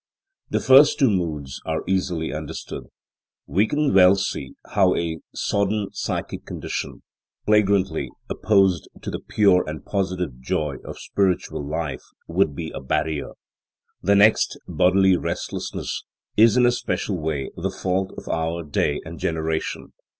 The 0.49 0.59
first 0.59 0.97
two 0.97 1.11
moods 1.11 1.61
are 1.63 1.83
easily 1.87 2.33
understood. 2.33 2.85
We 3.45 3.67
can 3.67 3.93
well 3.93 4.15
see 4.15 4.53
bow 4.73 4.95
a 4.95 5.19
sodden 5.35 5.89
psychic 5.91 6.43
condition, 6.43 7.03
flagrantly 7.45 8.09
opposed 8.27 8.89
to 9.03 9.11
the 9.11 9.19
pure 9.19 9.63
and 9.69 9.85
positive 9.85 10.39
joy 10.41 10.77
of 10.83 10.97
spiritual 10.97 11.63
life, 11.63 12.01
would 12.27 12.55
be 12.55 12.71
a 12.71 12.81
barrier. 12.81 13.33
The 14.01 14.15
next, 14.15 14.57
bodily 14.67 15.17
restlessness, 15.17 16.03
is 16.35 16.57
in 16.57 16.65
a 16.65 16.71
special 16.71 17.19
way 17.21 17.51
the 17.55 17.69
fault 17.69 18.11
of 18.17 18.27
our 18.27 18.63
day 18.63 19.01
and 19.05 19.19
generation. 19.19 19.93